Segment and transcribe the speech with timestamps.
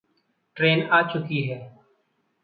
[0.55, 1.59] Train आ चुकी है।